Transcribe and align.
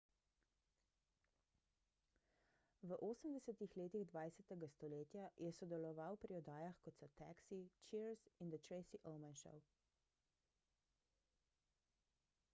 v 2.87 2.91
80 3.07 3.59
letih 3.85 4.05
20 4.11 4.65
stoletja 4.77 5.25
je 5.45 5.51
sodeloval 5.59 6.13
pri 6.23 6.31
oddajah 6.39 6.75
kot 6.87 6.97
so 7.01 7.07
taxi 7.21 7.59
cheers 7.89 8.21
in 8.45 8.49
the 8.55 8.59
tracy 8.69 8.97
ullman 9.11 9.35
show 9.43 9.57